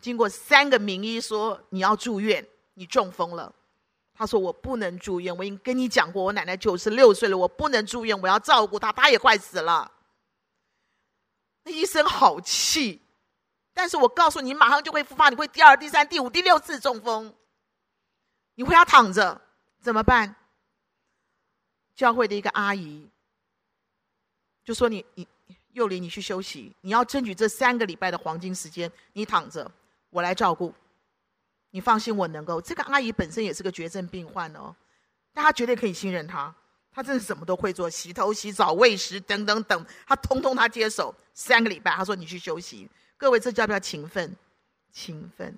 [0.00, 3.52] 经过三个名医说你要住院，你中风了。
[4.14, 9.90] 她说我不能住院，我已经跟你讲过，我奶奶九十六岁了，我不能住院，我要照顾她，她也快死了。
[11.64, 13.02] 那医生好气，
[13.72, 17.34] 但是我告诉你，马上就会复发，你会第二、第三、第五、第六次中风，
[18.54, 19.40] 你回家躺着
[19.80, 20.34] 怎么办？
[21.94, 23.08] 教会的一个阿姨
[24.64, 25.26] 就说你你
[25.72, 29.70] 幼林，你去休息，你要争取这三个礼拜的黄金时间，你躺着。
[30.10, 30.74] 我来照顾，
[31.70, 32.60] 你放心，我能够。
[32.60, 34.74] 这个阿姨本身也是个绝症病患哦，
[35.32, 36.52] 大家绝对可以信任她。
[36.92, 41.14] 她真的什么都会做，洗头、洗澡、喂食等等等，她通通她接手。
[41.32, 42.90] 三个礼拜，她说你去休息。
[43.20, 44.34] 各位，这叫不叫勤奋？
[44.90, 45.54] 勤奋。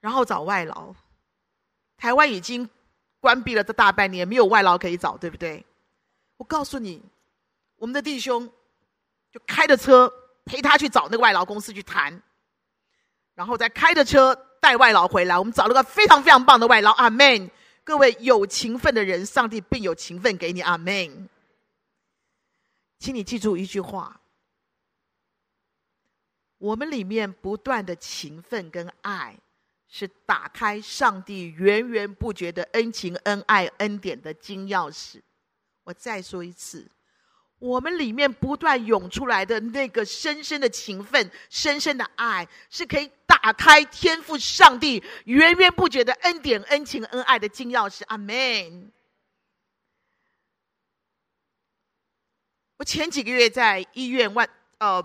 [0.00, 0.94] 然后找外劳，
[1.98, 2.68] 台湾已经
[3.20, 5.62] 关闭了这大半年，没有外劳可以找，对不对？
[6.38, 7.02] 我告诉你，
[7.76, 8.50] 我们的弟兄。
[9.32, 10.10] 就开着车
[10.46, 12.22] 陪他去找那个外劳公司去谈，
[13.34, 15.38] 然后再开着车带外劳回来。
[15.38, 17.50] 我们找了个非常非常棒的外劳，阿门。
[17.84, 21.28] 各位有勤奋的人，上帝必有勤奋给你，阿门。
[22.98, 24.20] 请你记住一句话：
[26.58, 29.38] 我们里面不断的勤奋跟爱，
[29.88, 35.20] 是打开上帝源源不绝的恩情、恩爱、恩典的金钥匙。
[35.84, 36.90] 我再说一次。
[37.58, 48.02] 我们里面不断涌出来的那个深深的情分、深深的爱，是可以打开天赋上帝源源不绝的恩典、恩情、恩爱的金钥匙。
[48.08, 48.92] 阿门。
[52.78, 54.46] 我前几个月在医院外
[54.78, 55.02] 呃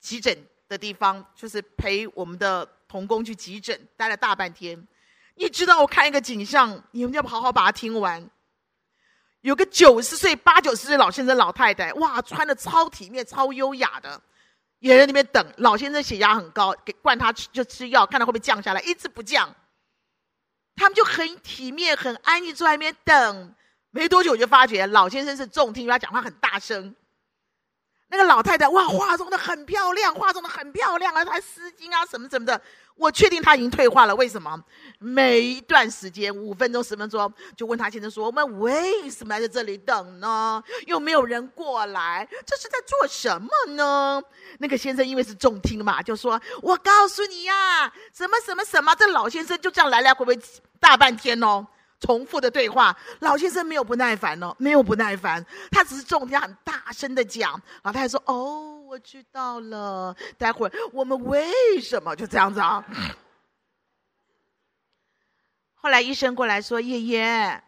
[0.00, 0.36] 急诊
[0.68, 4.86] 的地方，就是陪我们的童工去急诊，待了大半天。
[5.34, 8.28] 你知道我看一个景象，你们要不好好把它听完。
[9.40, 14.20] 有个九十岁、八九十岁老先生、老太太，哇，穿的超体面、超优雅的，
[14.78, 15.44] 也在那边等。
[15.56, 19.52] 老先生血压很高，给灌他吃就吃药，看他会不会降下来，一直不降。
[20.76, 23.54] 他们就很体面、很安静坐在那边等。
[23.92, 26.94] 没多久我就发觉老先生是重听，因为他讲话很大声。
[28.08, 32.60] 那个老太太，哇，化妆的很漂亮，化妆的很漂亮啊，还丝巾啊，什么什么的。
[32.94, 34.62] 我确定他已经退化了，为什么？
[34.98, 40.62] 每一段时间五分钟、十分钟，就问他先生说：“我们为什么在这里等呢？
[40.86, 44.22] 又没有人过来，这是在做什么呢？”
[44.60, 50.38] 那个先生因为是重听嘛，就说：“我告诉你呀、啊，什么什么什么。”这老先生就这样来来回回
[50.78, 51.66] 大半天哦，
[52.02, 52.94] 重复的对话。
[53.20, 57.58] 老先生没有不耐烦哦，没有不耐烦，他只是重听，很大声的讲。
[57.84, 62.84] 老太太说：“哦。”我知道了，待会儿我们为什么就这样子啊？
[65.72, 67.62] 后来医生过来说：“爷爷，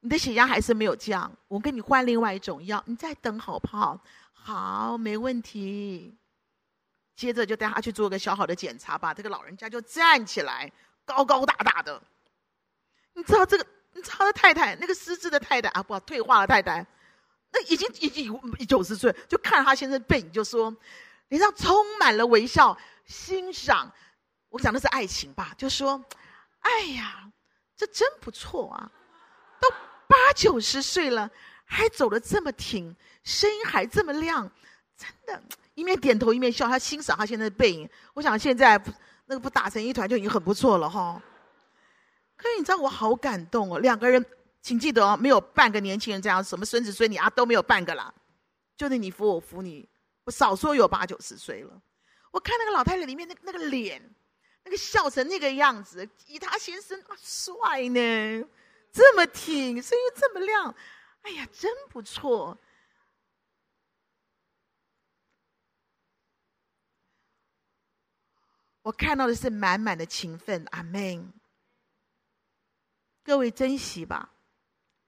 [0.00, 4.02] 你的血压还是没有降，我给你换另外一种药，你再等好不好？”
[4.32, 6.16] 好，没问题。
[7.14, 9.12] 接着就带他去做个小小的检查吧。
[9.12, 10.72] 这个老人家就站起来，
[11.04, 12.02] 高高大大的。
[13.14, 13.66] 你知道这个？
[13.94, 16.86] 你知道他的太太，那个失智的太太啊，不，退化的太太。
[17.52, 20.74] 那已经已经九十岁，就看着他先生背影，就说
[21.28, 23.92] 脸上充满了微笑，欣赏。
[24.48, 26.02] 我讲的是爱情吧，就说
[26.60, 27.30] ：“哎呀，
[27.76, 28.90] 这真不错啊，
[29.60, 29.70] 都
[30.06, 31.30] 八九十岁了，
[31.66, 34.50] 还走得这么挺，声音还这么亮，
[34.96, 35.42] 真的，
[35.74, 37.86] 一面点头一面笑，他欣赏他现在的背影。
[38.14, 38.82] 我想现在
[39.26, 41.20] 那个不打成一团就已经很不错了哈。
[42.42, 44.24] 可是你知道我好感动哦，两个人，
[44.60, 48.12] 请记得哦，没有半个年轻人这样，什么孙子孙女啊都没有半个啦，
[48.76, 49.88] 就是你扶我扶你，
[50.24, 51.80] 我少说有八九十岁了。
[52.32, 54.02] 我看那个老太太里面那那个脸，
[54.64, 58.44] 那个笑成那个样子，以他先生啊帅呢，
[58.90, 60.74] 这么挺，声音这么亮，
[61.22, 62.58] 哎呀，真不错。
[68.82, 71.32] 我看到的是满满的情分，阿门。
[73.24, 74.30] 各位珍惜吧。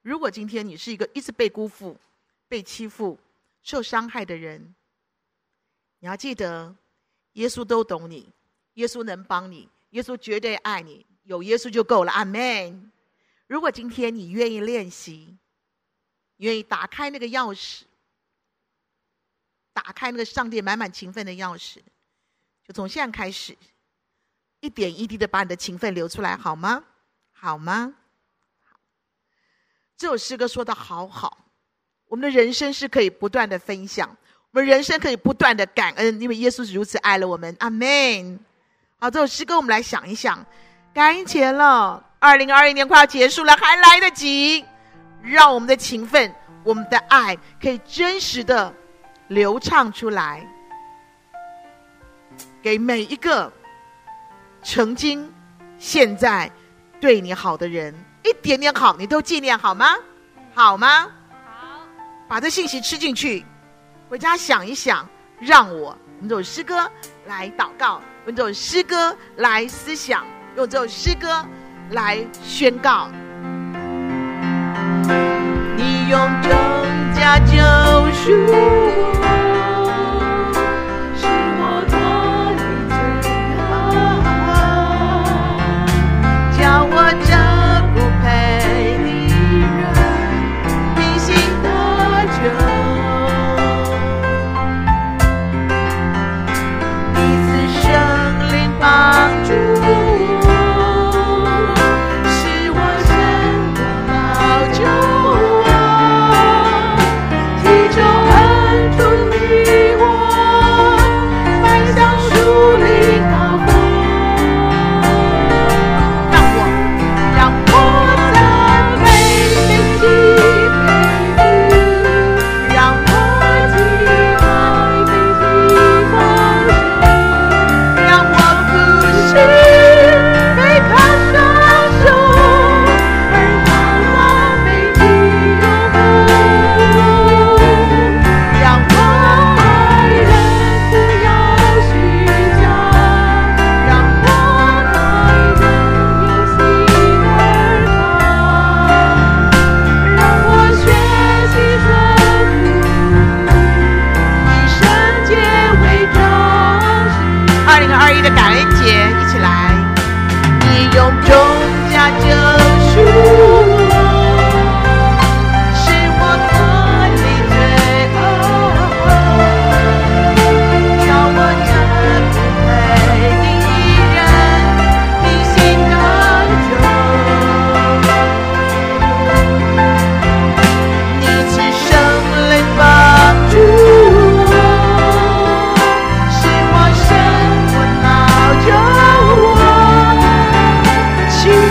[0.02, 1.98] 如果今天你是一个一直被辜负、
[2.48, 3.18] 被欺负、
[3.62, 4.74] 受伤害的人，
[5.98, 6.74] 你要记得。
[7.34, 8.32] 耶稣都懂你，
[8.74, 12.92] 耶稣能帮你，耶稣绝对爱你，有耶稣就够了，阿门。
[13.48, 15.36] 如果今天你愿意练习，
[16.36, 17.82] 愿意打开那个钥匙，
[19.72, 21.80] 打开那个上帝满满情分的钥匙，
[22.62, 23.58] 就从现在开始，
[24.60, 26.84] 一点一滴的把你的情分流出来，好吗？
[27.32, 27.96] 好吗？
[29.96, 31.38] 这首诗歌说的好好，
[32.08, 34.08] 我们的人生是可以不断的分享。
[34.50, 37.54] 我们人生可以不断的感恩，因为耶稣是如此爱了我们。
[37.60, 38.38] 阿门。
[38.98, 40.44] 好，这首诗歌我们来想一想，
[40.92, 44.64] 感恩节了，二零二一年快要结束了，还来得及，
[45.22, 46.32] 让我们的情分、
[46.62, 48.72] 我们的爱可以真实的
[49.28, 50.46] 流畅出来，
[52.62, 53.52] 给每一个
[54.62, 55.32] 曾经、
[55.78, 56.50] 现在
[57.00, 57.92] 对你好的人，
[58.24, 59.94] 一点点好，你都纪念好吗？
[60.54, 61.02] 好吗？
[61.30, 61.80] 好，
[62.26, 63.44] 把这信息吃进去。
[64.08, 65.06] 回家想一想，
[65.38, 66.90] 让我用这首诗歌
[67.26, 70.24] 来祷告，用这首诗歌来思想，
[70.56, 71.44] 用这首诗歌
[71.90, 73.08] 来宣告。
[75.76, 76.50] 你用重
[77.14, 77.52] 价救
[78.12, 79.23] 赎我。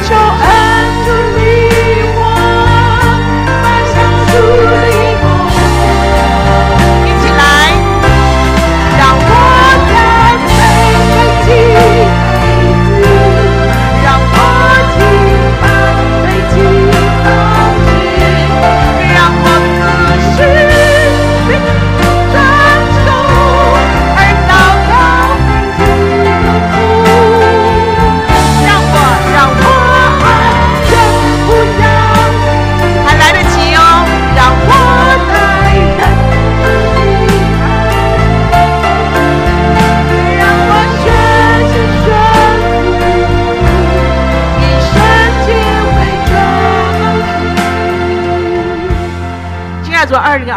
[0.06, 0.53] 二零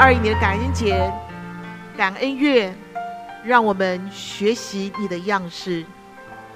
[0.07, 1.13] 二一年的感恩节、
[1.97, 2.73] 感恩月，
[3.45, 5.85] 让我们学习你的样式，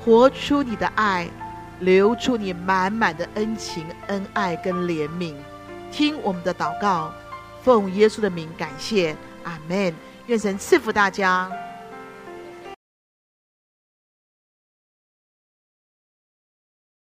[0.01, 1.29] 活出你的爱，
[1.81, 5.35] 流出你满满的恩情、恩爱跟怜悯。
[5.91, 7.13] 听我们的祷告，
[7.61, 9.93] 奉耶稣的名感谢，阿门。
[10.27, 11.51] 愿神赐福大家。